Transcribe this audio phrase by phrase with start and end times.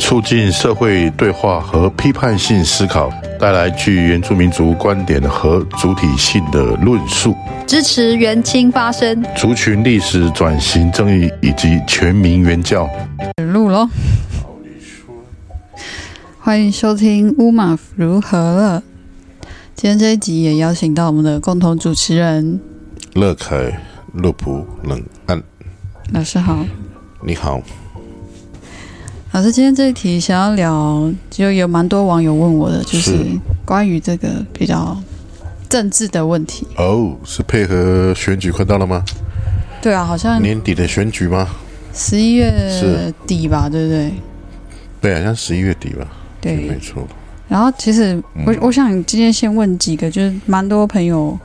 [0.00, 7.36] 促进社会对话和批判性思考，带来具原住民族观点和主体性的论述，
[7.66, 12.88] 支持原青发声，族群历史转型正义以及全民原教。
[13.52, 13.88] 录喽！
[16.40, 18.82] 欢迎收听乌马夫如何了。
[19.76, 22.58] 今天这一集也邀请到我们的共同主持人
[23.14, 23.80] 乐凯、
[24.14, 25.40] 乐普、冷岸
[26.12, 26.64] 老师好，
[27.22, 27.60] 你好。
[29.32, 33.16] 老师，今天这一题想要聊，就有蛮多网友问我的，就是是
[33.64, 35.00] 关于这个比较
[35.68, 36.66] 政治的问题。
[36.76, 39.04] 哦，是配合选举快到了吗？
[39.80, 41.46] 对啊，好像年底的选举吗？
[41.94, 44.12] 十一月底吧，对不对？
[45.00, 46.04] 对，好像十一月底吧。
[46.40, 47.06] 对没错。
[47.46, 51.38] 然后其实我、嗯我想今天先问几个，就是蛮多朋友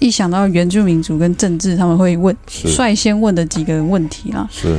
[0.00, 4.48] 一想到原住民族跟政治，他们会问率先问的几个问题啦。
[4.50, 4.76] 是，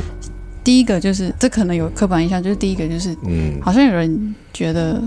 [0.62, 5.02] 第一个就是这可能有刻板印象，就是第一个就是嗯，好像有人觉得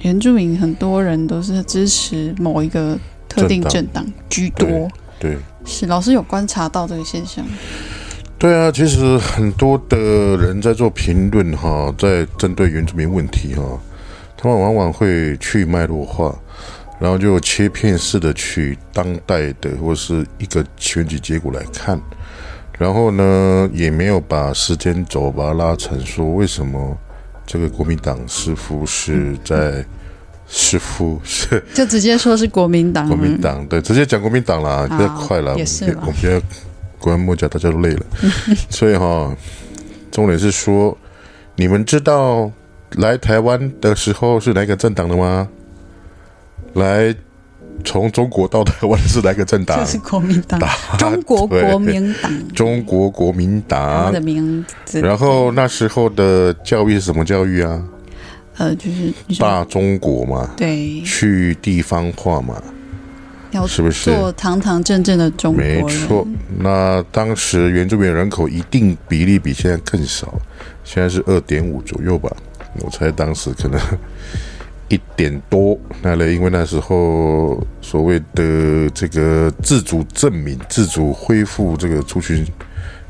[0.00, 5.36] 原住民很多人都是支持某一个特定政党居多，对。
[5.66, 7.42] 是老师有观察到这个现象？
[8.38, 9.96] 对啊，其实很多的
[10.36, 13.62] 人在做评论哈，在针对原住民问题哈，
[14.36, 16.38] 他们往往会去脉络化，
[17.00, 21.98] 然后就切片式的去当代的或是一个选举结果来看，
[22.78, 26.96] 然后呢，也没有把时间轴把它拉长，说为什么
[27.46, 29.84] 这个国民党师傅是在
[30.46, 35.52] 师傅是 就直接说是国民党，国民党，对，直接讲国民党啦，比较快啦。
[35.54, 36.40] 嗯也是我们现在
[36.98, 38.06] 国安莫讲，大家都累了，
[38.68, 39.34] 所以哈，
[40.10, 40.96] 重点是说，
[41.54, 42.50] 你们知道
[42.96, 45.48] 来台湾的时候是哪个政党的吗？
[46.74, 47.14] 来
[47.84, 49.86] 从中国到台湾是哪个政党就？
[49.90, 50.60] 是国民党，
[50.98, 54.20] 中国国民党，中国国民党的。
[54.20, 57.82] 名字，然后那时候的教育是什么教育啊？
[58.56, 62.62] 呃，就是大中国嘛，对，去地方化嘛，
[63.50, 64.10] 要是不是？
[64.10, 66.26] 做堂堂正正的中国没，错，
[66.58, 70.32] 那当时原住民人口一定比例比现在更少，
[70.84, 72.30] 现在是二点五左右吧。
[72.80, 73.78] 我猜当时可能
[74.94, 75.76] 一点多。
[76.02, 82.46] 那呢，因为那时候所谓的这个自主证明、自主恢复这个族群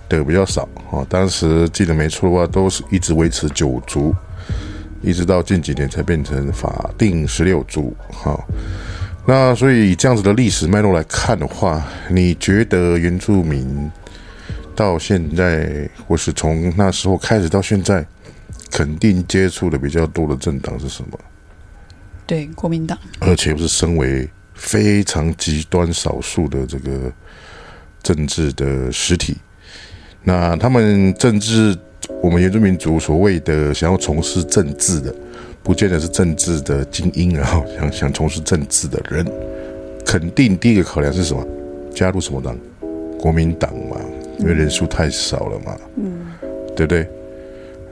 [0.09, 1.07] 的比较少啊。
[1.09, 4.15] 当时记得没错的话，都是一直维持九族，
[5.03, 7.95] 一直到近几年才变成法定十六族。
[8.11, 8.43] 好。
[9.27, 13.91] 那所以以这样子的历史脉络来看的话，你觉得原住民
[14.77, 18.05] 到现在，或是从那时候开始到现在，
[18.71, 21.19] 肯定接触的比较多的政党是什么？
[22.27, 27.13] 对国民党，而且又是身为非常极端少数的这个
[28.03, 29.37] 政治的实体，
[30.23, 31.77] 那他们政治，
[32.23, 35.15] 我们原住民族所谓的想要从事政治的，
[35.63, 39.27] 不见得是政治的精英，然 后想想从事政治的人，
[40.05, 41.47] 肯定第一个考量是什么？
[41.95, 42.57] 加入什么党？
[43.19, 43.97] 国民党嘛，
[44.39, 46.27] 因为人数太少了嘛，嗯，
[46.77, 47.09] 对不对？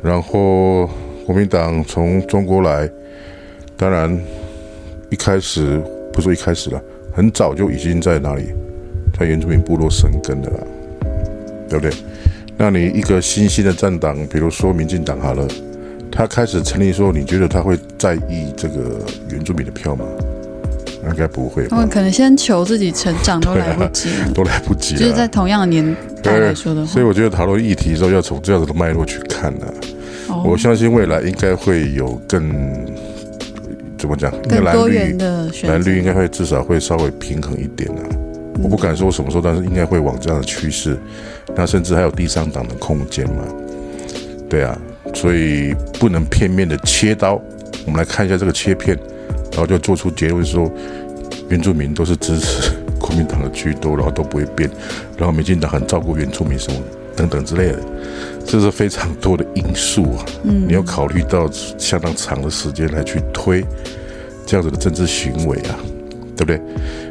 [0.02, 0.86] 然后
[1.24, 2.90] 国民党从中国来，
[3.82, 4.16] 当然
[5.10, 5.82] 一开始
[6.12, 6.80] 不是说一开始了，
[7.12, 8.44] 很早就已经在哪里，
[9.18, 10.66] 在原住民部落生根的了，
[11.68, 11.92] 对不对？
[12.56, 15.44] 那你一个新兴的政党，比如说民进党好了，
[16.12, 19.00] 他开始成立的时候，你觉得他会在意这个
[19.32, 20.04] 原住民的票吗？
[21.08, 24.94] 应该不会吧他们，可能先求自己成长都 来不及了，都来不及。
[24.94, 25.84] 就是在同样的年
[26.22, 29.66] 代来说的话所以，我觉得讨论议题的时候，要从这样子的脉络去看呢、
[30.28, 32.48] 哦我相信未来应该会有更
[34.02, 34.34] 怎么讲？
[34.34, 35.16] 应该蓝绿
[35.62, 38.02] 蓝绿应该会至少会稍微平衡一点啊。
[38.60, 40.98] 我不敢说什么时候，但是应该会往这样的趋势。
[41.54, 43.44] 那甚至还有第三档的空间嘛？
[44.50, 44.76] 对啊，
[45.14, 47.40] 所以不能片面的切刀。
[47.86, 48.98] 我们来看一下这个切片，
[49.52, 50.68] 然后就做出结论说，
[51.48, 54.68] 原住民都是支持 国民党的居多，然后都不会变，
[55.16, 56.80] 然后民进党很照顾原住民什么
[57.16, 57.78] 等等之类的，
[58.44, 60.24] 这是非常多的因素啊。
[60.44, 63.64] 嗯，你要考虑到相当长的时间来去推
[64.46, 65.78] 这样子的政治行为啊，
[66.36, 66.60] 对不对？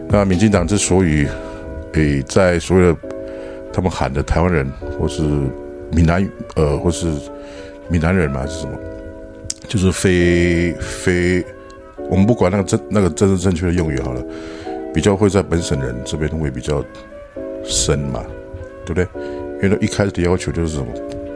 [0.09, 1.25] 那民进党之所以
[1.93, 2.99] 诶在所有的
[3.71, 4.69] 他们喊的台湾人
[4.99, 5.21] 或是
[5.91, 7.07] 闽南语呃或是
[7.89, 8.77] 闽南人嘛还是什么，
[9.67, 11.43] 就是非非
[12.09, 14.21] 我们不管那个正那个政治正确的用语好了，
[14.93, 16.83] 比较会在本省人这边会比较
[17.63, 18.21] 深嘛，
[18.85, 19.07] 对不对？
[19.61, 20.85] 因为一开始的要求就是什么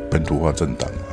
[0.09, 1.09] 本土化政党啊，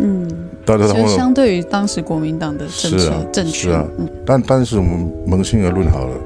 [0.00, 0.28] 嗯，
[0.64, 3.86] 但是相对于当时国民党的政策、啊政权，是啊。
[3.98, 4.08] 嗯。
[4.24, 6.16] 但但是我们扪心而论好了，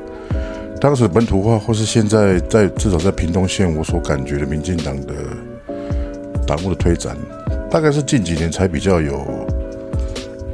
[0.80, 5.14] 当时本土化或是现在在至少在屏东县我所感觉的民进党的
[6.46, 7.16] 党务的推展，
[7.70, 9.24] 大概是近几年才比较有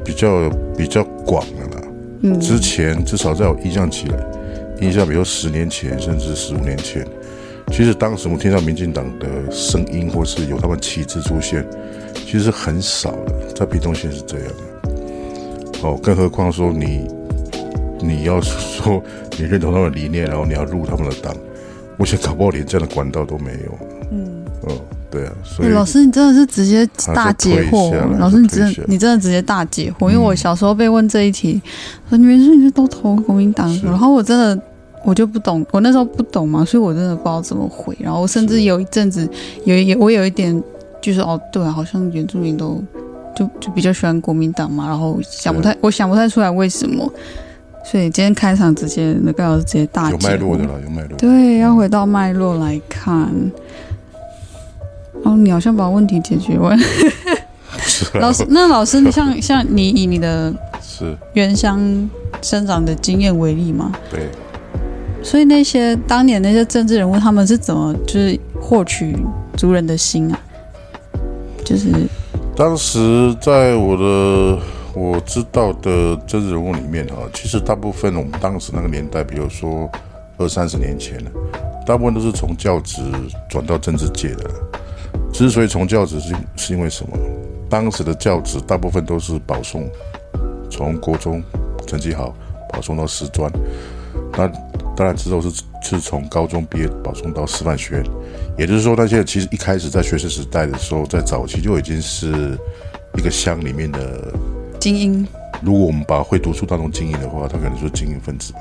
[0.04, 1.82] 比较比较广的啦。
[2.22, 4.16] 嗯，之前至少在我印象起来，
[4.80, 7.04] 印象比如十年前甚至十五年前，
[7.70, 11.64] 其实当时我们听到民进党的声音或是有他们旗帜出现，
[12.14, 15.88] 其实是很少的，在屏东县是这样的。
[15.88, 17.06] 哦，更何况说你
[18.00, 19.02] 你要说
[19.38, 21.34] 你认同他们的理念，然后你要入他们的党，
[21.96, 23.78] 我想搞不好连这样的管道都没有。
[24.10, 24.72] 嗯，哦，
[25.10, 27.94] 对啊，所以欸老师，你真的是直接大解惑。
[28.18, 31.62] 老师，你真你真的直接大解惑，因为我小时候被问这一题，
[32.10, 34.60] 说你们是不是都投国民党，是然后我真的
[35.04, 37.96] 我就不懂，我那时候不懂嘛，所以我真的不知道怎么回。
[38.00, 39.28] 然后我甚至有一阵子
[39.64, 40.62] 有一我有一点
[41.00, 42.82] 就是哦，对啊，好像原住民都
[43.34, 47.10] 就就比较喜欢国民党嘛，然后想不太我想不太出来为什么。
[47.82, 51.16] 所以今天开场直接那个老师直接大有脉络的啦，有脉络。
[51.16, 53.26] 对，要回到脉络来看。
[55.24, 56.78] 哦，你好像把问题解决完。
[58.20, 62.08] 老师，那老师，你像 像你以你的是，原乡
[62.42, 64.28] 生长的经验为例嘛，对。
[65.22, 69.16] 所以那些当年那些政治人物，他们是怎么就是获取
[69.56, 70.40] 族人的心啊？
[71.64, 71.88] 就是
[72.56, 74.58] 当时在我的
[74.94, 79.88] 我知道的政治人物里面哈，其实大部分我们当时那个年代，比如说
[80.36, 81.16] 二三十年前，
[81.86, 83.00] 大部分都是从教职
[83.48, 84.50] 转到政治界的。
[85.32, 87.16] 之所以从教职是是因为什么？
[87.68, 89.88] 当时的教职大部分都是保送，
[90.68, 91.40] 从国中
[91.86, 92.34] 成绩好
[92.72, 93.48] 保送到师专，
[94.32, 94.50] 那
[95.00, 95.50] 当然之后是
[95.80, 98.04] 是从高中毕业保送到师范学院，
[98.58, 102.54] 也就是说，那些其实一开始在学生时代的时候，在早期就已经是
[103.14, 104.30] 一个乡里面的。
[104.78, 105.26] 精英
[105.62, 108.58] 如果我们把会读书当成精英的话，他可能就是精英分子吧。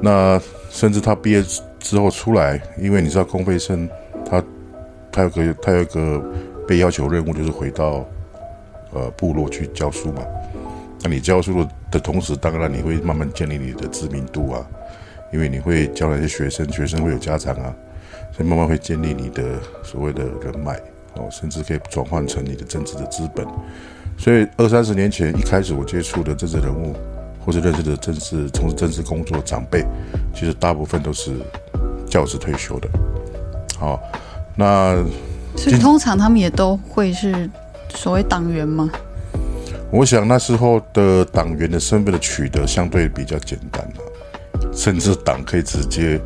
[0.00, 0.40] 那
[0.70, 1.44] 甚至他毕业
[1.78, 3.86] 之后出来，因为你知道公费生
[4.24, 4.42] 他
[5.12, 6.24] 他有个他有一个
[6.66, 8.06] 被要求任务，就是回到
[8.94, 10.22] 呃部落去教书嘛。
[11.02, 14.66] 那你教书的的同时，当然你会慢慢建立你的知名度啊，
[15.32, 17.74] 因为你会教那些学生，学生会有家长啊，
[18.36, 19.42] 所以慢慢会建立你的
[19.82, 20.76] 所谓的人脉
[21.14, 23.46] 哦，甚至可以转换成你的政治的资本。
[24.18, 26.94] 所以二三十年前一开始我接触的政治人物，
[27.44, 29.84] 或是认识的政治从事政治工作的长辈，
[30.34, 31.32] 其实大部分都是
[32.06, 32.88] 教职退休的。
[33.78, 33.98] 好、
[34.56, 35.02] 那
[35.56, 37.48] 所以通常他们也都会是
[37.94, 38.90] 所谓党员吗。
[39.90, 44.09] 我想那时候的党员的身份的取得相对比较简单了、
[44.72, 46.20] 甚至党可以直接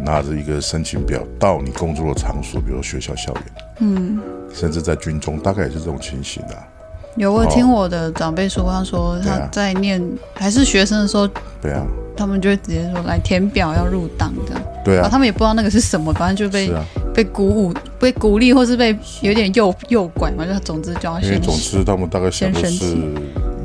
[0.00, 3.44] 拿着一个申请表到你工作的场所，比如学校校园，
[3.80, 4.18] 嗯，
[4.52, 6.68] 甚至在军中，大概也是这种情形啊。
[7.16, 10.02] 有我听我的长辈说，他说他在念
[10.34, 11.28] 还是学生的时候，
[11.60, 11.86] 对啊，
[12.16, 16.82] 他们就会直接说来填表要入党的，对啊，他们也不知道那个是什么，反正就被啊，
[17.12, 22.96] 被鼓舞、被鼓励，或是被有点诱诱拐嘛，就总之就要因为先总之他们大概想的是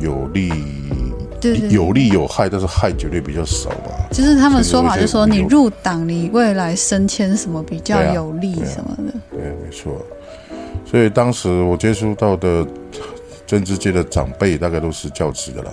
[0.02, 0.50] 有利
[1.40, 1.70] 对对对。
[1.70, 3.87] 有利有害，但是害绝对比较少嘛。
[4.12, 9.14] 就是他们说法，就说你入党，你未来升迁什么比较有利对啊什么的。
[9.32, 10.02] 对，没错。
[10.86, 12.66] 所以当时我接触到的
[13.46, 15.72] 政治界的长辈，大概都是教职的啦。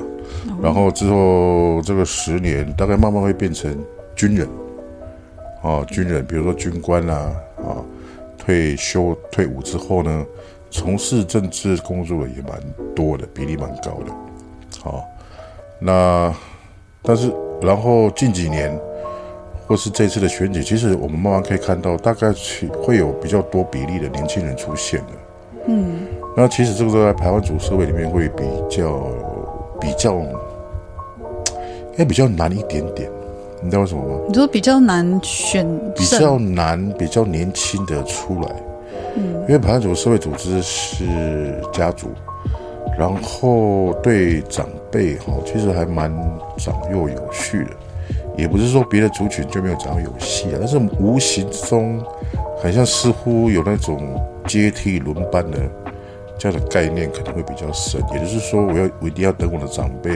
[0.61, 3.79] 然后之后这个十年，大概慢慢会变成
[4.17, 4.49] 军人，
[5.63, 7.79] 哦，军人，比如说军官啦，啊，
[8.37, 10.27] 退休退伍之后呢，
[10.71, 12.61] 从事政治工作的也蛮
[12.95, 14.13] 多的，比例蛮高的。
[14.83, 15.05] 好、
[15.79, 16.35] 那
[17.03, 18.79] 但是然后近几年。
[19.67, 25.07] 或是这次的选举，其实我们慢慢可以看到，大概去会有比较多比例的年轻人出现的。
[25.69, 26.01] 嗯，
[26.37, 29.07] 那其实这个在台湾主社会里面会比较
[29.81, 30.27] 比较，应
[31.97, 33.11] 该比较难一点点。
[33.63, 34.21] 你知道为什么吗？
[34.29, 38.55] 你说比较难选比，较难，比较年轻的出来。
[39.17, 42.09] 嗯，因为台湾主社会组织是家族，
[42.99, 46.09] 然后对长辈哈，其实还蛮
[46.57, 47.71] 长幼有序的。
[48.37, 52.01] 也不是说别的族群就没有长幼有序啊，但是无形中
[52.63, 55.59] 好像似乎有那种阶梯轮班的
[56.39, 58.01] 这样的概念可能会比较深。
[58.13, 60.11] 也就是说，我要我一定要等我的长辈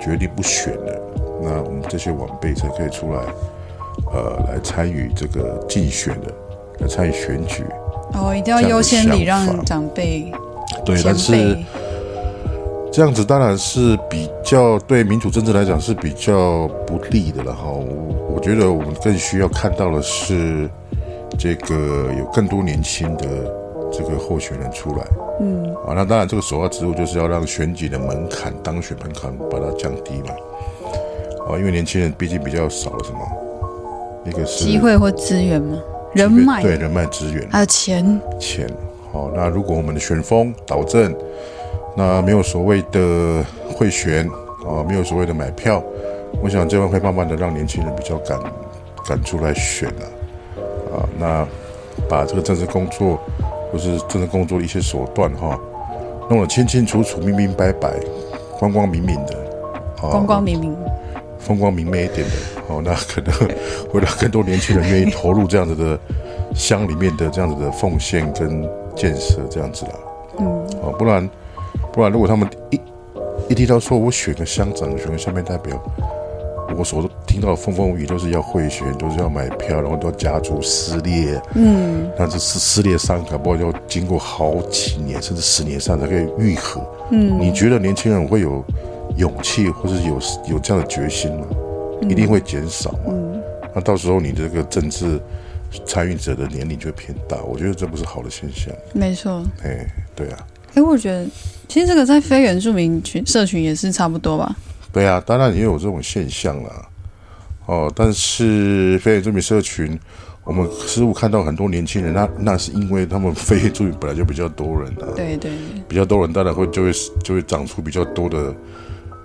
[0.00, 1.00] 决定不选了，
[1.42, 3.20] 那我们这些晚辈才可以出来，
[4.12, 6.32] 呃，来参与这个竞选的，
[6.80, 7.64] 来参与选举。
[8.14, 10.32] 哦，一定要优先礼让长辈、
[10.84, 11.64] 对，前但是辈。
[12.98, 17.70] 这样子当然是比较对民主政治来讲是比较不利的了哈。
[17.70, 20.68] 我我觉得我们更需要看到的是
[21.38, 23.24] 这个有更多年轻的
[23.92, 25.06] 这个候选人出来。
[25.38, 30.34] 嗯，啊，那当然这个首要职务就是要让选举的门槛、当选门槛把它降低嘛。
[31.48, 33.20] 啊，因为年轻人毕竟比较少了什么，
[34.26, 35.78] 一个是机会或资源嘛，
[36.14, 38.68] 人脉对人脉资源还有钱，钱。
[39.12, 41.14] 好，那如果我们的选风导正，
[41.98, 44.24] 那没有所谓的会选
[44.64, 45.82] 啊，没有所谓的买票，
[46.40, 48.38] 我想这样会慢慢的让年轻人比较敢
[49.04, 50.06] 敢出来选了。
[50.94, 51.44] 啊，那
[52.08, 53.18] 把这个政治工作
[53.72, 55.58] 或是政治工作的一些手段哈，
[56.30, 57.92] 弄得清清楚楚、明明白白、
[58.60, 59.34] 光光明明的，
[59.96, 60.76] 啊光光明明。
[61.40, 62.34] 风光明媚一点的，
[62.68, 63.32] 哦，那可能
[63.90, 65.98] 会让更多年轻人愿意投入这样子的
[66.54, 69.92] 乡里面的这样子的奉献跟建设这样子啦。
[70.38, 70.46] 嗯，
[70.80, 71.28] 哦，不然
[71.92, 72.80] 不然如果他们一
[73.48, 75.80] 一提到说我选个乡长，选个下面代表，
[76.76, 86.80] 我所听到的风风雨雨都是要贿选，都是要买票，然后都要家族撕裂，嗯，那这撕撕裂伤感不好要经过好几年甚至十年上才可以愈合。
[87.10, 88.64] 嗯，你觉得年轻人会有
[89.16, 90.18] 勇气，或是有
[90.50, 91.46] 有这样的决心吗？
[92.02, 92.98] 一定会减少嘛。
[93.08, 93.42] 嗯
[93.74, 95.20] 那到时候你这个政治
[95.84, 98.74] 参与者的年龄就会偏大，我觉得这不是好的现象。
[98.92, 99.44] 没错。
[99.62, 101.26] 哎，对啊，哎，我觉得
[101.68, 104.56] 其实这个在非原住民群社群也是差不多吧。
[104.90, 106.88] 对啊，当然也有这种现象啦。
[107.66, 109.98] 哦，但是非原住民社群，
[110.44, 118.54] 我们似乎看到很多年轻人，那那是因为他们非原住民本来就比较多人啊，对对对，比较多人，当然会就会就会长出比较多的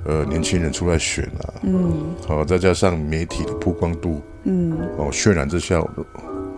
[0.05, 1.53] 呃年轻人出来选啊。
[1.63, 5.79] 嗯哦，再加上媒体的曝光度嗯哦渲染之下，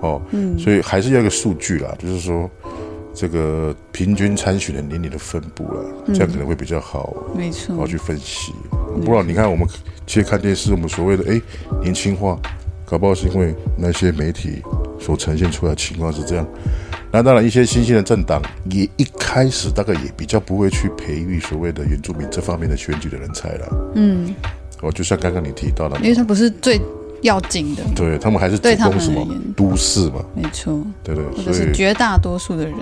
[0.01, 2.49] 哦，嗯，所以还是要一个数据啦，就是说
[3.15, 7.87] 这个平均参选的年龄的分布啦，这样可能会比较好没错好。
[7.87, 8.51] 去分析。
[9.05, 9.65] 不然你看我们
[10.05, 11.41] 其实看电视，我们所谓的哎
[11.81, 12.37] 年轻化，
[12.85, 14.61] 搞不好是因为那些媒体
[14.99, 16.45] 所呈现出来的情况是这样。
[17.11, 23.91] 那当然，一些新兴的政党也一开始大概也比较不会去培育所谓的原住民这方面的选举的人才了。
[23.95, 24.35] 嗯，
[24.81, 26.77] 哦，就像刚刚你提到的因，为他不是最
[27.25, 29.27] 要紧的，对他们还是主对他们什么
[29.57, 31.29] 都市嘛，没错，对不对？
[31.37, 32.75] 或者是绝大多数的人。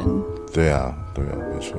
[0.54, 1.76] 对啊，对啊，没错。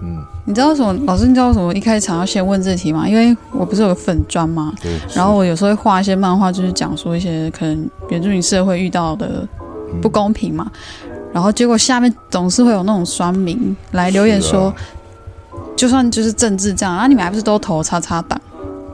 [0.00, 0.92] 嗯，你知道为什么？
[1.06, 3.08] 老师，你知道为什么一开场要先问这题吗？
[3.08, 4.72] 因为我不是有个粉砖吗？
[4.82, 4.92] 对。
[5.14, 9.46] 然后我有时候会画一些漫画，就是讲说一些可能原住民社会遇到的
[10.00, 10.70] 不公平嘛。
[11.32, 14.74] 然后结果下面总是会有那种酸民来留言说，啊
[15.76, 18.40] 就算就是政治这样，啊，你们还不是都投叉叉党？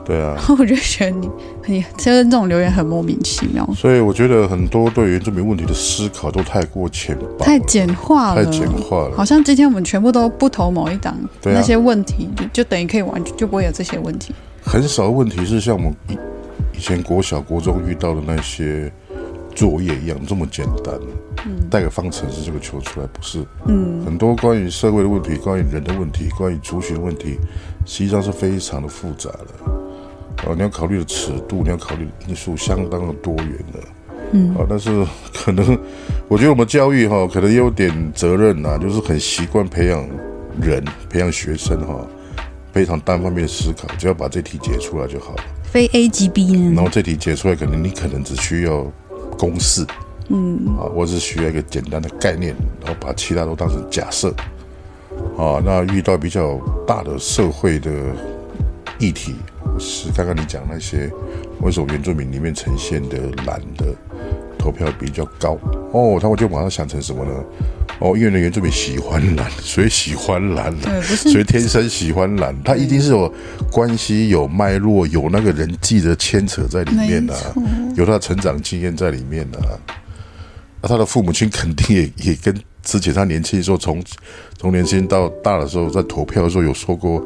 [0.09, 1.29] 对啊然，后 我就觉得你
[1.67, 9.15] 你就是这种留言很莫名其妙，所以我觉得很多对原住民问题的思考都太过浅薄，太简化了，太简化了。
[9.15, 14.33] 好像今天我们全部都不投某一党，对啊那些问题就就等于可以完全就不会有这些问题。
[14.63, 16.17] 很少问题是像我们以
[16.75, 18.91] 以前国小、国中遇到的那些
[19.53, 20.95] 作业一样这么简单，
[21.69, 23.45] 带个方程式这个求出来，不是？
[23.67, 27.37] 嗯，很多关于社会的问题、关于人的问题、关于族群的问题，
[27.85, 29.78] 实际上是非常的复杂的。
[30.45, 33.79] 哦，你要考虑的尺度，你要考虑的因素相当的多元的。
[34.31, 35.77] 嗯，啊，但是可能
[36.27, 40.07] 我觉得我们教育哈、可能也有点责任呐、就是很习惯培养
[40.61, 42.05] 人、培养学生哈、
[42.71, 45.43] 非常单方面思考，只要把这题解出来就好了。
[45.63, 46.73] 非 A 级 B 呢？
[46.75, 48.85] 然后这题解出来，可能你可能只需要
[49.37, 49.85] 公式
[50.29, 54.29] 嗯啊，或者是需要一个简单的概念，然后把其他都当成假设
[55.37, 55.59] 啊。
[55.65, 57.91] 那遇到比较大的社会的
[58.99, 59.35] 议题，
[59.79, 61.09] 是刚刚你讲那些
[61.61, 63.95] 为什么原住民里面呈现的蓝的
[64.57, 65.57] 投票比较高
[65.93, 67.31] 哦，他们就马上想成什么呢？
[67.99, 70.73] 哦，因为呢原住民喜欢蓝， 所以喜欢蓝。
[71.03, 73.33] 所以天生喜欢蓝，他一定是有
[73.71, 77.55] 关系、有脉络、有那个人际的牵扯在里面的、啊，
[77.95, 79.79] 有他的成长经验在里面的、啊。
[80.81, 84.01] 那他的父母亲肯定也也跟之前他年轻的时候，从
[84.57, 87.21] 从年轻到大的时候，在投票的时候有说过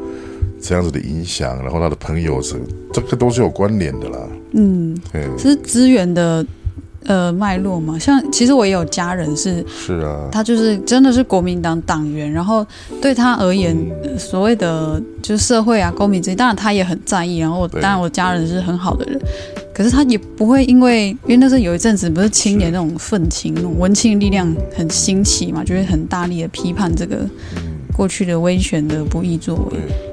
[0.63, 2.55] 这样子的影响，然后他的朋友是
[2.93, 4.17] 这个都是有关联的啦。
[4.53, 4.97] 嗯，
[5.37, 6.45] 是资源的
[7.03, 7.99] 呃脉络嘛。
[7.99, 12.65] 像其实我也有家人是，是啊，他就是真的是国民党党员，然后
[13.01, 17.39] 对他而言，呃所谓的就是社会啊、公民之间，当然他也很在意。
[17.39, 19.19] 然后我当然我家人是很好的人，
[19.73, 27.27] 可是他也不会因为，因为那时候有一阵子不是青年那种愤青、那种文青力量很兴起嘛，就会很大力的批判这个
[27.91, 30.12] 过去的威权的不义作为。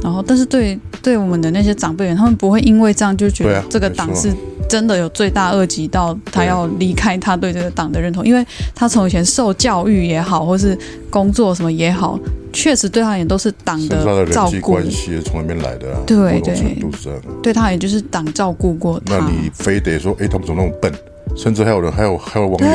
[0.00, 4.32] 对，然后，但是对对我们的那些长辈们，他们不会因为这样就觉得这个党是
[4.68, 10.78] 真的有罪大恶极到他要离开他对这个党的认同，因为他从以前受教育也好，或是
[11.10, 12.18] 工作什么也好，
[12.52, 17.20] 确实对他也都是党的的照顾，人际关系也从那边来的啊，对对程度是这样。
[17.42, 19.18] 对他也就是党照顾过他。
[19.18, 20.92] 那你非得说，哎，他们怎么那么笨？
[21.36, 22.66] 甚至还有人还有还有网友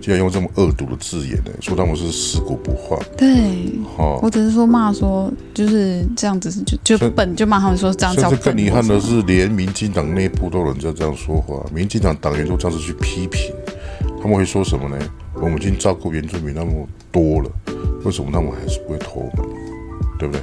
[0.00, 2.98] 竟然用这么恶毒的字眼呢，说他们是尸骨不化。
[3.16, 8.44] 对，哦，我只是说骂说就是这样子是就就甚笨，就骂他们说这样叫甚至。
[8.44, 13.54] 更遗憾的是，连民进党内部都有人在这样说话，民进党党员都这样子去批评，
[14.20, 14.98] 他们会说什么呢？
[15.34, 17.50] 我们已经照顾原住民那么多了，
[18.04, 19.50] 为什么他们还是不会投我们？
[20.18, 20.42] 对不对？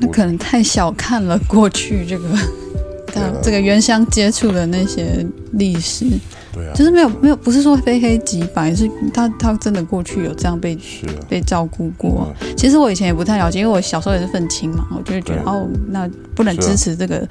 [0.00, 2.24] 那可能太小看了过去这个。
[3.12, 3.32] 对啊。
[3.42, 6.06] 这个原乡接触的那些历史，
[6.52, 6.72] 对啊。
[6.74, 12.32] 就，是没有没有，不是说非黑即白，是他他真的过去有这样被啊，被照顾过。
[12.40, 12.56] 嗯。
[12.56, 17.28] 其实我以前也不太了解，因为我小时候也是愤青嘛，我就会觉得哦，那不能支持这个、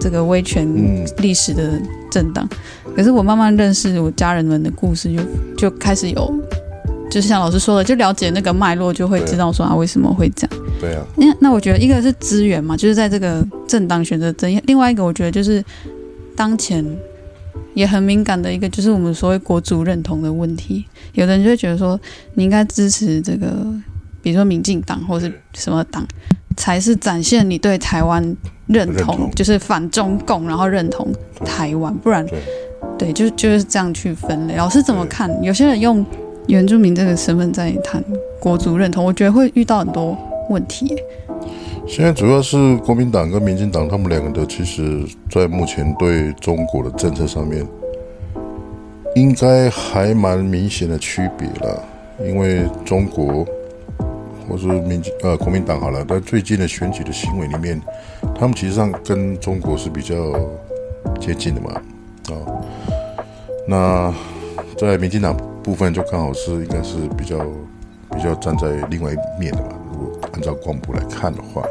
[0.00, 2.48] 这个威权嗯历史的政党。
[2.96, 5.22] 可是我慢慢认识我家人们的故事就，
[5.56, 6.34] 就开始有，
[7.10, 10.64] 就是像老师说的，就了解那个脉络，就会知道说啊为什么会这样。
[10.80, 15.64] 对啊，那那我觉得一个是资源嘛，就是在这个政党选择争议；另外一个我觉得就是
[16.36, 16.84] 当前
[17.74, 20.84] 也很敏感的一个，就是我们所谓国族认同的问题。
[21.14, 21.98] 有的人就会觉得说，
[22.34, 23.66] 你应该支持这个，
[24.22, 26.06] 比如说民进党或是什么党，
[26.56, 28.22] 才是展现你对台湾
[28.66, 31.08] 认同，认同就是反中共，然后认同
[31.44, 32.38] 台湾，不然对
[32.98, 34.54] 对，就就是这样去分类。
[34.56, 35.30] 老师怎么看？
[35.42, 36.04] 有些人用
[36.48, 38.02] 原住民这个身份在谈
[38.40, 40.16] 国族认同，我觉得会遇到很多
[40.48, 40.96] 问题。
[41.86, 47.66] 现在主要是国民党跟民进党他们两个的，其实在目前对中国的政策上面，
[49.14, 51.84] 应该还蛮明显的区别了。
[52.26, 53.46] 因为中国
[54.48, 57.80] 或是民呃国民党好了，在最近的选举的行为里面，
[58.34, 60.16] 他们其实上跟中国是比较
[61.20, 61.70] 接近的嘛，
[62.30, 62.34] 啊、
[63.66, 64.14] 那
[64.76, 65.36] 在民进党
[65.68, 67.36] 部分就刚好是应该是比较
[68.10, 69.76] 比较站在另外一面的吧。
[69.92, 71.62] 如果按照光谱来看的话，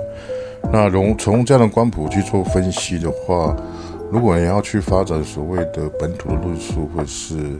[0.71, 3.55] 那从从这样的光谱去做分析的话，
[4.11, 7.59] 如果你要去发展所谓的本土的论述，或是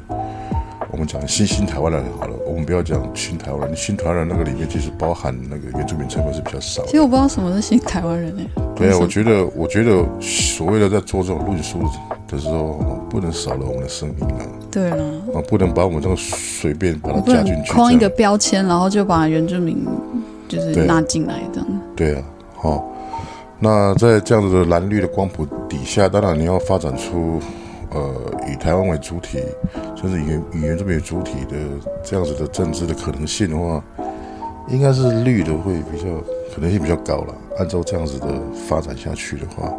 [0.91, 6.97] 我们讲新兴台湾人好了，我们不要讲新台湾人，新台湾人那个里面其实包含那个原住民成分是比较少的其。
[6.97, 11.79] 实我不知道什么是新台湾人诶、对啊，我觉得，我觉得所谓的在做这种论述
[12.27, 12.73] 的时候，
[13.09, 15.03] 不能少了我们的声音啊，对了，
[15.33, 17.71] 啊，不能把我们这个随便把它加进去。
[17.71, 19.85] 框一个标签，然后就把原住民
[20.47, 21.67] 就是对纳进来这样。
[21.95, 22.23] 对啊，
[22.55, 22.85] 好、
[23.59, 27.39] 那在这样子的蓝绿的光谱底下，当然你要发展出
[27.91, 28.13] 呃
[28.51, 29.39] 以台湾为主体，
[29.95, 31.55] 甚至以原以原住民为主体的
[32.03, 33.83] 这样子的政治的可能性的话，
[34.69, 36.05] 应该是绿的会比较
[36.53, 37.33] 可能性比较高了。
[37.57, 38.27] 按照这样子的
[38.67, 39.73] 发展下去的话，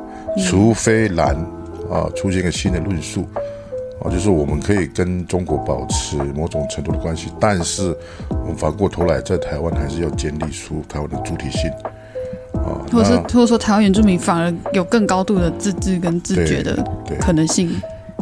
[0.49, 1.37] 除非蓝
[1.91, 3.25] 啊出现一个新的论述。
[4.03, 7.97] 啊，就是我们可以跟中国保持某种程度的关系，但是
[8.29, 11.71] 我们反过头来在台湾还是要建立出台湾的主体性。
[12.55, 16.83] 啊，或者是或者说台湾原住民反而有更高度的自治跟自觉的
[17.21, 17.71] 可能性，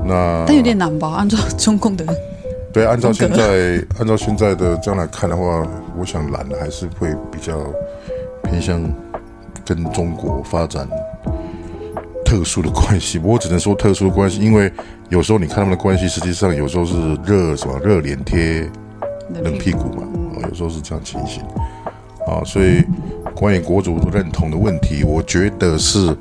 [0.04, 1.08] 那但有点难吧？
[1.16, 2.04] 按照 中共的，
[2.72, 7.58] 对，按照现在按照现在的这样来看的话，我想蓝还是会比较
[8.42, 8.82] 偏向
[9.64, 10.86] 跟中国发展
[12.26, 13.18] 特殊的关系。
[13.18, 14.70] 不过只能说特殊的关系，因为
[15.08, 18.68] 有时候你看他们的关系，实际上有时候是热什么热脸贴
[19.42, 20.02] 冷屁股嘛，
[20.34, 21.42] 哦有时候是这样情形
[22.26, 22.42] 啊。
[22.44, 22.82] 所以
[23.34, 26.14] 关于国族认同的问题，我觉得是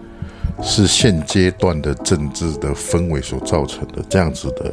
[0.62, 4.72] 是现阶段的政治的氛围所造成的这样子的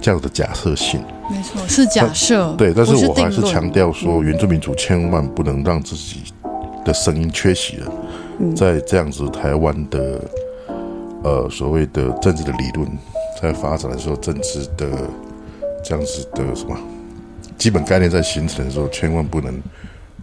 [0.00, 1.02] 这样的假设性。
[1.28, 6.22] 没错，是假设，对，但是我还是强调说，原住民族千万不能让自己
[6.84, 7.92] 的声音缺席了。
[8.38, 10.20] 嗯在这样子台湾的
[11.22, 12.88] 呃所谓的政治的理论
[13.40, 14.88] 在发展的时候，政治的
[15.84, 16.76] 这样子的什么
[17.56, 19.54] 基本概念在形成的时候，千万不能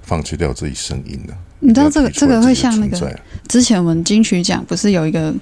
[0.01, 1.33] 放弃掉自己声音的。
[1.59, 5.33] 你知道这个这个会像那个之前我们金曲奖不是有一个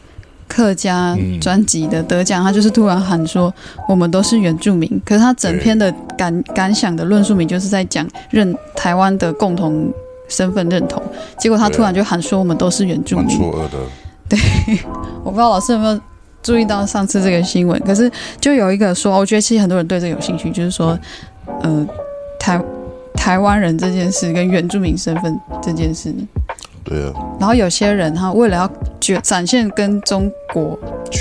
[0.48, 3.54] 客家嗯专辑的得奖，他就是突然喊说
[3.88, 9.94] 我们都是原住民，可是他整篇的感感想的论述名就是在讲认台湾的共同
[10.28, 11.02] 身份认同，
[11.38, 13.78] 结果他突然就喊说我们都是原住蛮民，错愕的。
[15.24, 16.00] 我不知道老师有没有
[16.44, 20.98] 注意到上次这个新闻，可是就有一个说，我觉得其实很多人对这个有兴趣，就是说，
[21.62, 21.88] 呃，
[22.40, 22.62] 台
[23.14, 26.14] 台湾人这件事跟原住民身份这件事，
[26.84, 30.78] 对啊，然后有些人他为了要觉展现跟中国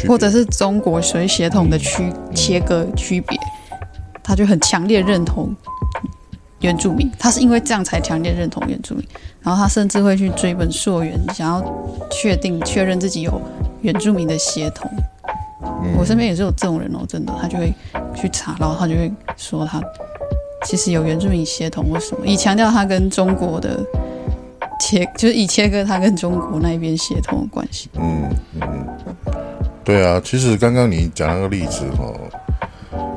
[0.07, 3.39] 或者是中国水血统的区切割区别，
[4.23, 5.55] 他就很强烈认同
[6.61, 9.05] 原住民，他是因为这样才强烈认同原住民，
[9.47, 11.63] 然后他甚至会去追本溯源，想要
[12.11, 13.41] 确定确认自己有
[13.81, 14.91] 原住民的血统。
[15.63, 17.73] 嗯我身边也是有这种人哦，真的，他就会
[18.13, 19.81] 去查，然后他就会说他
[20.65, 23.79] 其实有原住民血统或什么，以强调他跟中国的
[24.81, 27.89] 切，就是以切割他跟中国那一边血统的关系。
[27.95, 28.29] 嗯
[28.61, 28.87] 嗯，
[29.85, 32.13] 对啊，其实刚刚你讲那个例子哈，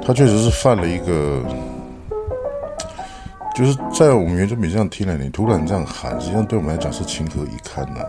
[0.05, 1.43] 他确实是犯了一个，
[3.59, 7.99] 就是在我们原住民这样听了，你突然这样喊，实际上对我们来讲是情何以堪呐、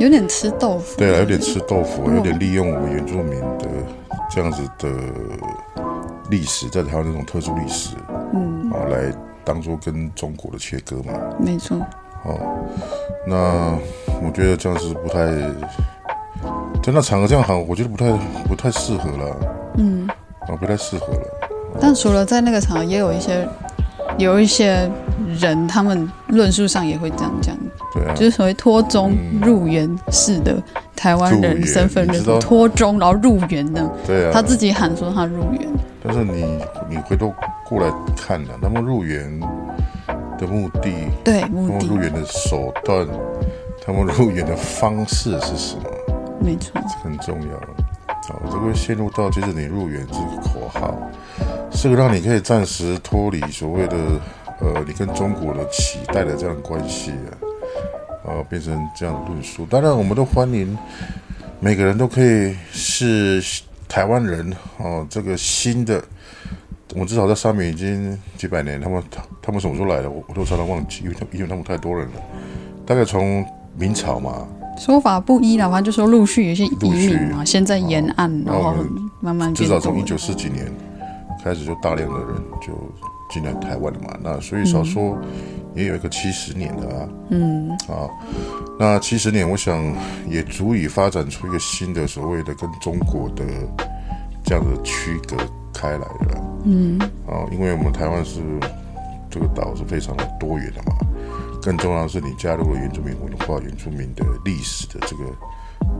[0.00, 0.98] 有点吃豆腐。
[0.98, 3.68] 对啊，有点吃豆腐，有点利用我们原住民的
[4.28, 4.88] 这样子的
[6.28, 7.94] 历史，在台湾这种特殊历史，
[8.34, 11.12] 嗯，啊，来当做跟中国的切割嘛。
[11.38, 11.80] 没错，
[13.24, 13.78] 那
[14.24, 15.24] 我觉得这样是不太，
[16.82, 18.10] 在那场合这样喊，我觉得不太
[18.48, 19.36] 不太适合了。
[19.76, 20.08] 嗯，
[20.48, 21.48] 啊，不太适合了。
[21.80, 23.48] 但除了在那个场合，也有一些
[24.20, 24.88] 有一些
[25.40, 27.56] 人，他们论述上也会这样讲，
[27.92, 30.62] 对啊，就是所谓脱中入园式的
[30.94, 34.30] 台湾人身份认同，脱中然后入园的，对啊。
[34.32, 35.66] 他自己喊说他入园，
[36.02, 37.34] 但是你你回头
[37.66, 39.40] 过来看了、那么入园
[40.38, 40.92] 的目的，
[41.24, 42.02] 对目他们入的。
[42.04, 43.06] 园的手段，
[43.84, 45.90] 他们入园的方式是什么？
[46.40, 47.56] 没错，这很重要。
[48.28, 50.94] 好，这个会陷入到，就是你入园这个口号，
[51.82, 53.96] 是个让你可以暂时脱离所谓的
[54.60, 57.32] 呃，你跟中国的期待的这样的关系啊，
[58.26, 59.64] 呃，变成这样的论述。
[59.64, 60.76] 当然，我们都欢迎
[61.58, 63.42] 每个人都可以是
[63.88, 66.04] 台湾人哦、这个新的，
[66.94, 69.02] 我至少在上面已经几百年，他们
[69.40, 72.20] 他们什么时候来的，我我都常常忘记，因为他因为他们太多人了，
[72.84, 73.42] 大概从
[73.74, 78.74] 明朝嘛，说法不一啦，反正就说陆续有一些移民嘛，先在沿岸，然后
[79.22, 80.70] 慢慢至少从一九四几年
[81.42, 82.72] 开始，就大量的人就
[83.30, 84.16] 进来台湾了嘛。
[84.22, 85.18] 那所以少说
[85.74, 88.08] 也有一个七十年的啊，嗯啊，
[88.78, 89.94] 那七十年，我想
[90.28, 93.44] 也足以发展出一个新的所谓的跟中国的
[94.44, 95.36] 这样的区隔
[95.72, 96.60] 开来了。
[96.64, 98.40] 嗯啊，因为我们台湾是
[99.30, 100.96] 这个岛是非常的多元的嘛，
[101.62, 105.24] 更重要的是你加入了原住民文化、原住民的历史的这个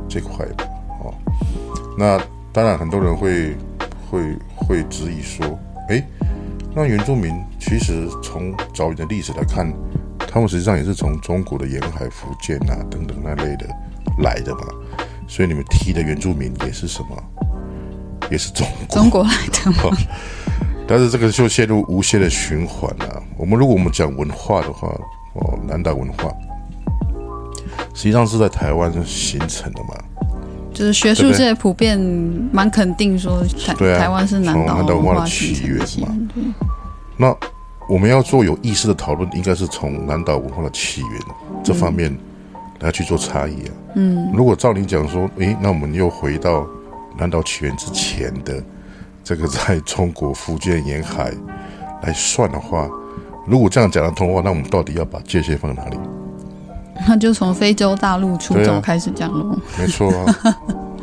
[0.08, 0.64] 这块嘛，
[1.04, 1.14] 哦。
[1.96, 2.20] 那
[2.52, 3.56] 当然，很多人会
[4.10, 5.46] 会会质疑说，
[5.88, 6.04] 诶，
[6.74, 9.72] 那原住民其实从早远的历史来看，
[10.18, 13.66] 他们实际上也是从中国的沿海、福建啊等等那类的
[14.18, 14.62] 来的嘛，
[15.28, 17.22] 所以你们提的原住民也是什么？
[18.30, 18.96] 也是中国。
[18.96, 19.96] 中国来的嘛，
[20.86, 24.88] 但是这个就陷入无限的循环了、我们如果我们讲文化的话，
[25.34, 26.32] 哦，南岛文化
[27.94, 29.94] 实际上是在台湾形成的嘛。
[30.72, 31.98] 就是学术界普遍
[32.52, 36.16] 蛮肯定说台台湾是南岛文文化化的起源嘛。
[37.16, 37.36] 那
[37.88, 41.20] 我们要做有意识的讨论，应该是从南岛文化的起源
[41.62, 42.16] 这方面
[42.78, 43.72] 来去做差异啊。
[43.96, 46.64] 嗯，如果照你讲说，诶，那我们又回到
[47.18, 48.62] 南岛起源之前的
[49.24, 51.32] 这个在中国福建沿海
[52.02, 52.88] 来算的话，
[53.46, 55.98] 如果这样讲得通的话，那我们到底要把界限放哪里？
[57.06, 59.58] 那就从非洲大陆出走开始讲咯。
[59.78, 60.36] 没错啊，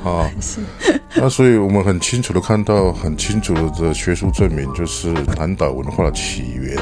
[0.03, 0.29] 啊，
[1.15, 6.77] 那所以我们很清楚的看到，很清楚的学术证明，就是南岛文化的起源，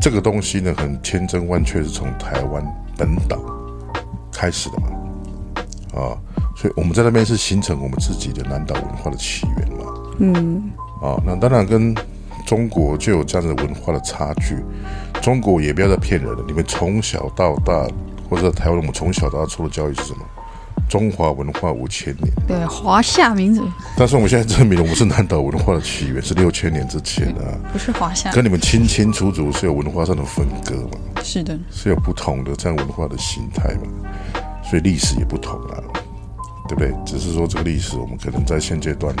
[0.00, 2.62] 这个东西呢，很千真万确是从台湾
[2.96, 3.38] 本岛
[4.32, 4.86] 开始的嘛，
[6.00, 6.14] 啊，
[6.56, 9.84] 所以我们在那边是形成我们自己的南岛文化的起源嘛，
[10.18, 10.70] 嗯，
[11.02, 11.94] 啊，那当然跟
[12.44, 14.56] 中国就有这样的文化的差距，
[15.20, 17.86] 中国也不要再骗人了，你们从小到大，
[18.28, 20.20] 或者台湾，我们从小到大受的教育是什么？
[20.88, 23.66] 中华文化五千年，对，华夏民族。
[23.96, 35.82] 但是我们现在证明了我们是南岛文化的起源是六千年之前啊，不是华夏，跟你们清清楚楚是有文化上的分割嘛，是的，是有不同的这样文化的形态嘛，所以历史也不同啊，
[36.68, 36.94] 对不对？
[37.04, 39.12] 只是说这个历史我们可能在现阶段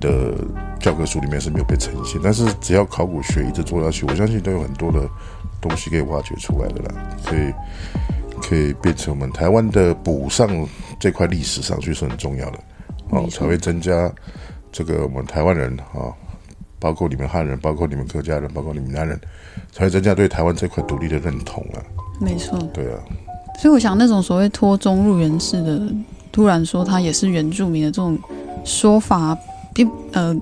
[0.00, 0.34] 的
[0.80, 5.08] 教科书里面是没有被呈现，但是只要考古学一直做下去，我相信都有很多的
[5.60, 7.52] 东西可以挖掘出来的啦，所以
[8.38, 10.48] 可以变成我们台湾的补上
[10.98, 12.58] 这块历史上去是很重要的
[13.10, 14.12] 哦才会增加
[14.70, 16.12] 这个我们台湾人啊、
[16.78, 19.18] 包括你们汉人，包括你们客家人，包括你们南人，
[19.72, 21.82] 才会增加对台湾这块独立的认同啊。
[22.20, 22.58] 没错。
[22.72, 23.00] 对啊，
[23.58, 25.80] 所以我想，那种所谓脱中入原式的，
[26.30, 28.18] 突然说他也是原住民的这种
[28.64, 29.36] 说法，
[29.74, 30.36] 并呃，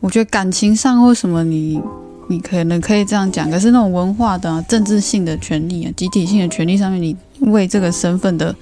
[0.00, 1.80] 我觉得感情上或什么你，
[2.28, 8.54] 你可能可以这样讲，可是那种文化的、啊、政治性的权利啊、集体性的权利上面，你为这个身份的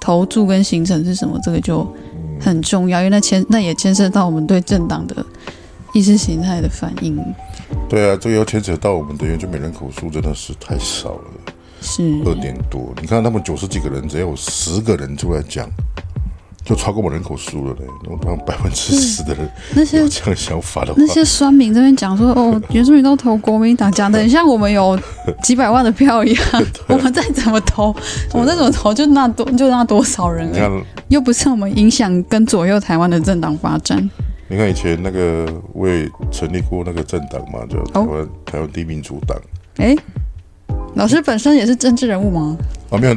[0.00, 1.86] 投注跟形成是什么，这个就
[2.40, 5.24] 很重要，因为那牵那也牵涉到我们对政党的
[5.92, 7.18] 意识形态的反应，
[7.88, 11.24] 对啊，这个要牵扯到我们的原住民人口数真的是太少了，
[11.80, 12.92] 是二点多。
[13.00, 15.68] 你看他们九十几个人，只要有十个人出来讲，
[16.68, 17.86] 就超过我人口数了嘞。
[18.04, 24.98] 如果百分之十的人那些有这样想法的话那，些酸民这边讲说， 哦，原住民都投国民党，讲的很像我们有
[25.42, 26.44] 几百万的票一样。
[26.86, 27.96] 我们再怎么投，
[28.34, 33.98] 我们再怎么投，就那多就那多少人你而已，又不是我们影响跟左右台湾的政党发展。
[34.46, 39.38] 你看以前那个我也成立过那个政党嘛，叫台湾、台湾第一民主党。
[39.78, 39.96] 哎，
[40.96, 42.58] 老师本身也是政治人物吗？
[42.90, 43.16] 啊，没有。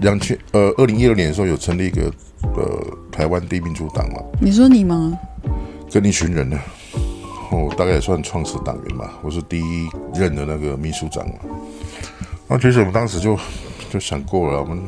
[0.00, 2.12] 两千呃，二零一二年的时候有成立一个
[2.54, 4.20] 呃台湾第一民主党嘛？
[4.40, 5.18] 你说你吗？
[5.90, 6.58] 跟一群人呢，
[7.50, 9.10] 我，大概也算创始党员嘛。
[9.22, 11.34] 我是第一任的那个秘书长嘛。
[12.48, 13.38] 那其实我们当时就
[13.90, 14.82] 就想过了，我们。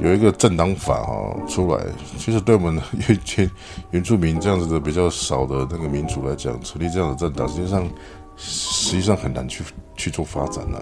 [0.00, 1.82] 有一个政党法哈出来，
[2.18, 3.50] 其实对我们原原
[3.92, 7.88] 原住民这样子的比较少的那个民族来讲，成立这样的政党，实际上
[8.36, 9.64] 实际上很难去
[9.96, 10.78] 去做发展呐。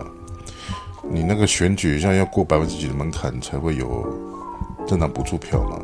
[1.09, 4.03] 你那个选举像要过百分之几的门槛才会有
[4.93, 5.81] 政党补助票嘛，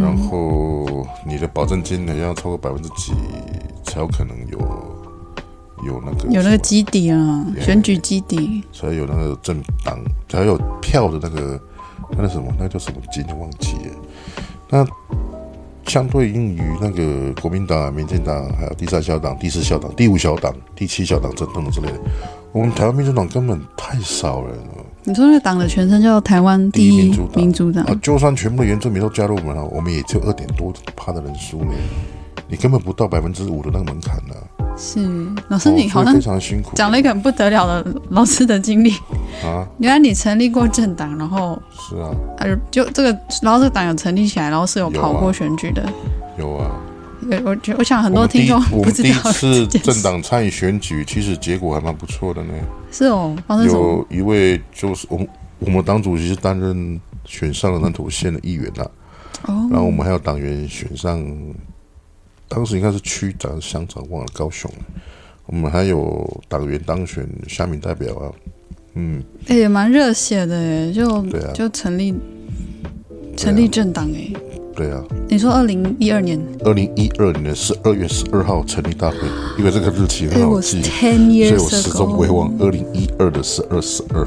[0.00, 3.12] 然后你的保证金呢要超过百分之几
[3.82, 4.58] 才有可能有
[5.84, 11.60] 有那个有那个基底啊，选举基底才有那个政党才有票的那个。
[12.10, 12.50] 那个什么？
[12.58, 13.22] 那叫什么金？
[13.38, 13.94] 忘记了。
[14.70, 14.86] 那
[15.84, 22.00] 相对应于那个国民党、民进党，还有第三小党、第四小党、第五小党、第七小党等等之类的，
[22.50, 24.77] 我们台湾民主党根本太少人了。
[25.08, 27.98] 你说那个党的全称叫台湾第一民主党啊？
[28.02, 31.72] 就算全部的原住民都加入我们了，我们也就二点多趴的人数呢。
[32.46, 34.34] 你根本不到百分之五的那个门槛呢。
[34.76, 35.00] 是
[35.48, 38.90] 老师，你好像非常辛苦，讲了一个很不得了的老师的经历
[39.42, 39.66] 啊。
[39.78, 45.82] 原来你成立过政党，然后是啊，呃，就这个，然后这个党有成立起来，然后是有跑过选举的。
[46.38, 46.70] 有啊，
[47.44, 49.08] 我觉我想很多听众不知道。
[49.08, 52.52] 第一次政党参与选举，其实结果还蛮不错的呢。
[52.90, 58.82] 是哦，有一位就是我们我们党主席是担任选上了南投县的议员呐。
[59.44, 61.24] 哦，然后我们还有党员选上。
[62.50, 64.70] 当时应该是区长、乡长，忘了高雄。
[65.44, 68.32] 我们还有党员当选下民代表啊，
[68.94, 72.14] 嗯，哎，也蛮热血的哎，就对啊，就成立
[73.36, 74.32] 成立政党哎，
[74.78, 75.02] 对啊。
[75.28, 76.40] 你说二零一二年？
[76.64, 79.16] 二零一二年的十二月十二号成立大会，
[79.58, 84.24] 因为这个日期很好记，所以我始终不会忘二零一二的十二十二。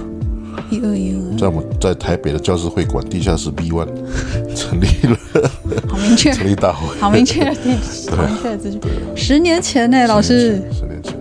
[0.69, 3.87] 一二一二，在我们在台北的教师会馆地下室 B One
[4.53, 5.17] 成立了，
[5.87, 7.79] 好明确，成立大会，好明确， 明
[8.43, 8.81] 确资讯。
[9.15, 11.17] 十年前呢，老师，十年前，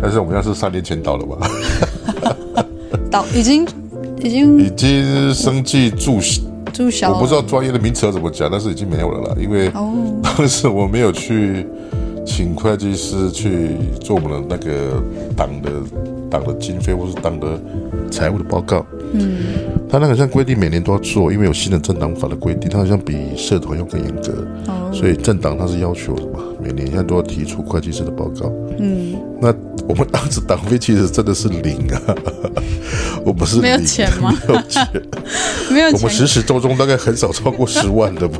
[0.00, 1.50] 但是我们要是三年前倒了吧？
[3.10, 3.66] 倒已经
[4.22, 6.20] 已经已经生计注
[6.84, 9.70] 我不知道专业的名词要怎么讲，但是已经没有了啦，因为
[10.22, 11.66] 当时我没有去
[12.26, 15.02] 请会计师去做我们的那个
[15.36, 15.70] 党的。
[16.30, 17.60] 党的经费或是党的
[18.08, 19.38] 财务的报告，嗯，
[19.90, 29.48] 他那个像规定每年都要做，因为有新的政党法的规定，他好像比社团要更严格，哦，所以政党它是要求的嘛，每年现在都要提出会计师的报告，嗯，那
[29.88, 32.14] 我们当时党费其实真的是零啊，
[33.24, 34.30] 我们是没有钱吗？
[34.46, 34.86] 没有钱，
[35.72, 38.38] 没有，我们始始终终大概很少超过十万的吧，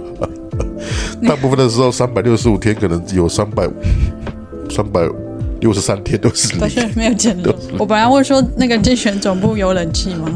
[1.27, 3.67] 大部分的时候三百六十五天可能有三百
[4.69, 5.09] 三百。
[5.61, 7.55] 六十三天都是都是没有见的。
[7.79, 10.35] 我本来问说，那个竞选总部有冷气吗？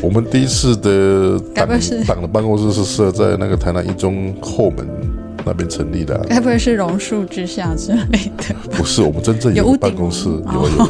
[0.00, 1.68] 我们第一次的党
[2.06, 4.88] 党的办公室是设在那个台南一中后门
[5.44, 6.18] 那边成立的。
[6.28, 8.54] 该不会是榕树之下之类的？
[8.70, 10.88] 不是，我们真正有办公室，有有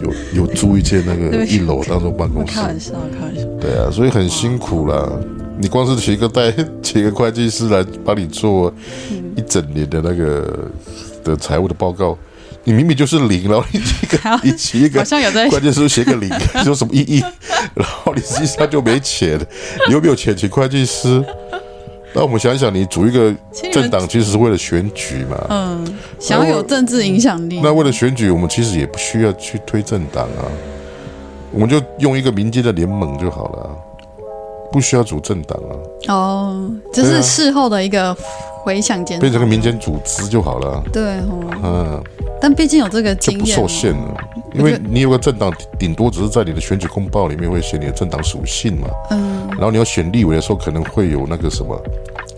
[0.00, 2.54] 有有租一间那个一楼当做办公室。
[2.54, 3.42] 开玩笑，开玩笑。
[3.60, 5.10] 对啊，所以很辛苦啦。
[5.58, 8.72] 你光是请一个代请一个会计师来帮你做
[9.36, 10.68] 一整年的那个
[11.22, 12.18] 的财务的报告。
[12.66, 16.30] 你明明就是零，然后你这个你起一个，好像有在关键是写个零，
[16.64, 17.20] 有什么意义？
[17.76, 19.38] 然后你实际上就没钱，
[19.86, 21.22] 你又没有钱请会计师。
[22.14, 23.34] 那我们想一想，你组一个
[23.72, 25.36] 政党，其实是为了选举嘛？
[25.50, 27.60] 嗯，想要有政治影响力。
[27.60, 30.46] 那为了选举，我们其实也不需要去推政党啊，
[31.50, 33.70] 我们就用一个民间的联盟就好了，
[34.70, 35.74] 不需要组政党啊。
[36.14, 38.16] 哦，这是事后的一个
[38.62, 40.82] 回想检变成个民间组织就好了。
[40.92, 42.04] 对哦，嗯。
[42.44, 44.14] 但毕竟有这个经验，就不受限了，
[44.52, 48.86] 因为你有个政党，顶多只是在你的选举公报里面会写你的政党属性嘛。
[49.12, 49.48] 嗯。
[49.52, 51.74] 然后你要选立委的时候，可能会有那个什么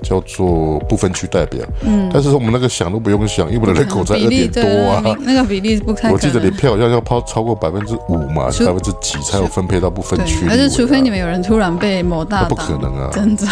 [0.02, 1.64] 叫做不分区代表。
[1.82, 2.10] 嗯。
[2.12, 5.16] 但是我们那个想都不用想，因为我们的人口才二点多啊。
[5.20, 6.10] 那个比例不开。
[6.10, 10.46] 我记得你票要要抛超过百分之五嘛，百分之几才有分配到不分区。
[10.48, 13.46] 而且除非你们有人突然被某大不可能啊，真的。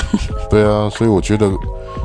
[0.51, 1.51] 对啊，所以我觉得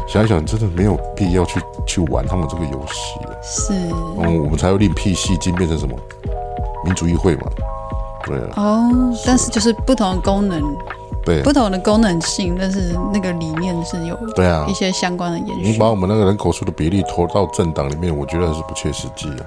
[0.08, 3.20] 想想真的没有必要去去玩他们这个游戏。
[3.42, 3.74] 是，
[4.22, 5.96] 嗯，我们才会令 P 系经变成什么
[6.84, 7.44] 民主议会嘛？
[8.26, 8.50] 对啊。
[8.58, 10.62] 哦，但是就是不同的功能，
[11.30, 14.66] 对，不同的功能性，但是那个理念是有对啊。
[14.68, 15.72] 一些相关的延续。
[15.72, 19.46] 你把我们那个人口数的比例投到政党里面，我觉得还是不切实际啊。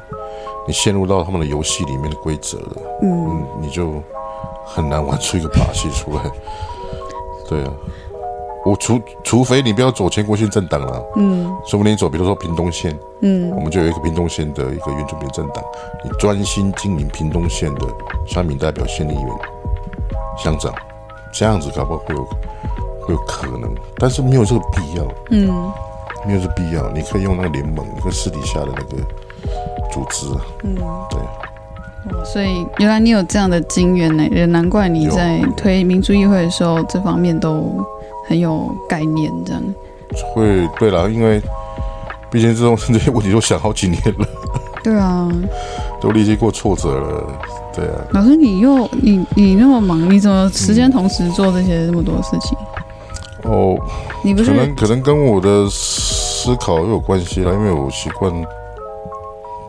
[0.64, 4.00] 你陷入到他们的游戏里面的规则了，嗯，你就
[4.64, 6.22] 很难玩出一个把戏出来。
[7.48, 7.72] 对啊。
[8.64, 11.52] 我除除非你不要走全国性政党了，嗯。
[11.66, 13.50] 说不定你走，比如说屏东县，嗯。
[13.56, 15.64] 我们就有一个屏东县的一个原住民政党，
[16.04, 17.80] 你专心经营屏东县的
[18.28, 19.28] 三民代表、县议员、
[20.38, 20.72] 乡长，
[21.32, 22.24] 这样子搞不好会有
[23.02, 25.72] 会有可能，但是没有这个必要，嗯。
[26.24, 26.88] 没有这个必要。
[26.92, 29.02] 你可以用那个联盟，那个私底下的那个
[29.90, 30.76] 组织啊，嗯，
[31.10, 31.18] 对，
[32.24, 37.84] 所以原来你有这样的经验呢，也难怪你在推民主议会的时候，这方面都
[38.28, 39.60] 很有概念，这样。
[40.32, 41.42] 会对了，因为
[42.30, 44.28] 毕竟这种 这些问题都想好几年了，
[44.84, 45.28] 对啊，
[46.02, 47.38] 都历经过挫折了，
[47.72, 48.04] 对啊。
[48.10, 52.58] 老师你又你你那么忙，你怎么时间同时做这些这么多事情？
[53.44, 53.76] 哦，
[54.24, 58.32] 你不是可能可能跟我的思考有关系啦，因为我习惯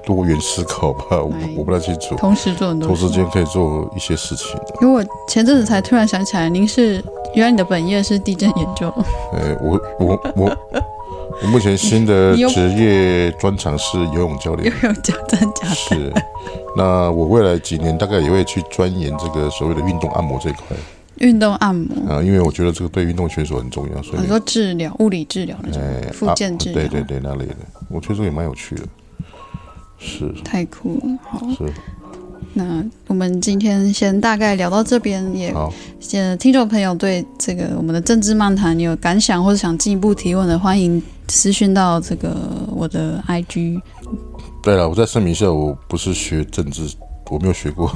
[0.06, 2.15] 多元思考吧，我我不太清楚。
[2.15, 4.60] 同时做很多同事时间可以做一些事情。
[4.82, 7.04] 因为我前阵子才突然想起来，您是
[7.36, 8.91] 原来你的本业是地震研究，
[9.32, 10.58] 呃，我我我
[11.41, 15.76] 我目前新的 职业专长是游泳教又练，有讲真的假的？
[15.76, 16.13] 是。
[16.76, 20.76] 那我未来几年大概也会去钻研这个所谓的运动按摩这一块
[21.19, 27.56] 运动按摩，啊，因为我觉得这个对运动选手很重要，所以很多治疗、物理治疗那种，哎，复健治疗啊对对对，那类的，
[27.89, 28.82] 我觉得这个也蛮有趣的。
[30.00, 31.17] 是太酷了。
[31.30, 31.72] 好，是，
[32.54, 35.72] 那我们今天先大概聊到这边，也好，
[36.13, 42.36] 呃，听众朋友对这个我们的政治漫谈有感想或者想进一步提问的，欢迎私讯到这个
[42.72, 43.82] 我的 IG。
[44.62, 46.94] 对了，我再声明一下，我不是学政治，
[47.30, 47.92] 我没有学过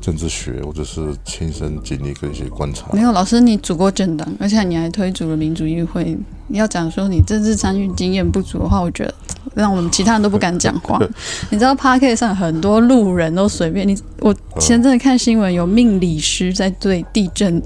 [0.00, 2.86] 政治学，我只是亲身经历跟一些观察。
[2.92, 6.16] 没有老师，你组过政党，而且你还推主了民主议会。
[6.46, 9.14] 你要讲说你政治参与经验不足的话，我觉得
[9.54, 11.00] 让我们其他人都不敢讲话。
[11.50, 17.60] 你知道 p a r k e 上很多路人都随便你，我前阵子看新闻，有命理师在对地震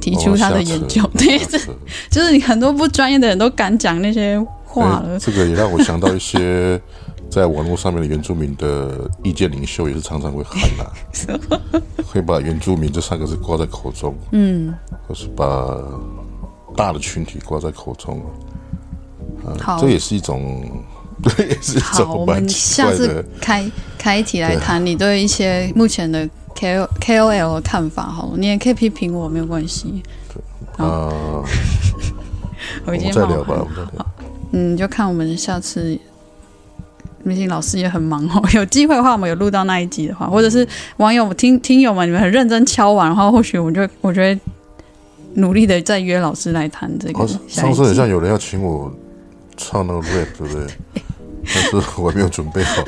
[0.00, 1.68] 提出他的研究，对，这是
[2.10, 5.14] 就是你很多不专业的人都敢讲那些话了。
[5.14, 5.18] 哎。
[5.18, 6.80] 这个也让我想到一些
[7.30, 14.74] 在网络上面的原住民的意见领袖，也是常常会喊呐、 会把原住民这三个字挂在口中，嗯，
[15.06, 15.78] 或是把
[16.76, 18.20] 大的群体挂在口中，
[19.44, 19.80] 啊，好。
[19.80, 20.68] 这也是一种，
[21.22, 23.24] 对也是一好，种我们下次。
[23.40, 30.02] 开开一题来谈你对一些目前的 K O K O L 的看法好了，你也可以批评我，没有关系。
[30.76, 31.44] 啊， 我
[32.86, 34.06] 我们已经再聊吧，我们再聊。
[34.52, 35.98] 嗯，就看我们下次。
[37.22, 44.40] 毕竟老师也很忙哦， 有机会的话，我们有录到那一集的话，或者是网友听听友们，你们很认真敲完，的话或许我就我觉得
[45.34, 47.26] 努力的再约老师来谈这个。
[47.28, 48.90] 下上次好像有人要请我
[49.54, 50.66] 唱那个 rap，对不对？
[51.44, 52.84] 但是我还没有准备好，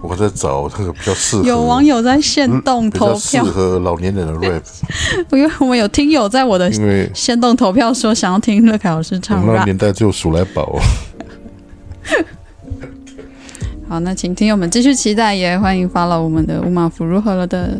[0.00, 4.62] 我在找那个比较适合有网友在线动投票适，合老年人的 rap，
[5.36, 9.64] 因为我们有听友在我的因为线动投票说想要听乐凯老师我唱们那。
[9.64, 10.78] 年代只有鼠来宝。
[13.86, 17.78] 好，那请听友们继续期待，也欢迎 follow 我们的乌马福如何了的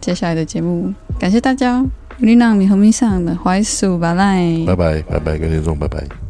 [0.00, 0.92] 接下来的节目。
[1.18, 1.82] 感谢大家，
[2.18, 4.44] 丽娜米和米上的怀素巴赖。
[4.66, 6.21] 拜拜拜拜，各位听众拜拜。